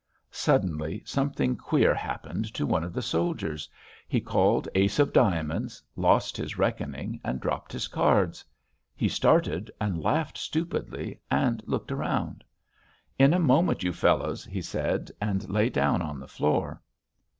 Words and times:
Suddenly 0.31 1.03
something 1.05 1.55
queer 1.55 1.93
happened 1.93 2.51
to 2.55 2.65
one 2.65 2.83
of 2.83 2.91
the 2.91 3.03
soldiers.... 3.03 3.69
He 4.07 4.19
called 4.19 4.67
ace 4.73 4.97
of 4.97 5.13
diamonds, 5.13 5.83
lost 5.95 6.37
his 6.37 6.57
reckoning 6.57 7.21
and 7.23 7.39
dropped 7.39 7.71
his 7.71 7.87
cards. 7.87 8.43
He 8.95 9.07
started 9.07 9.69
and 9.79 10.01
laughed 10.01 10.39
stupidly 10.39 11.19
and 11.29 11.61
looked 11.67 11.91
round. 11.91 12.43
"In 13.19 13.31
a 13.31 13.37
moment, 13.39 13.83
you 13.83 13.93
fellows," 13.93 14.43
he 14.43 14.63
said 14.63 15.11
and 15.21 15.47
lay 15.51 15.69
down 15.69 16.01
on 16.01 16.19
the 16.19 16.27
floor. 16.27 16.81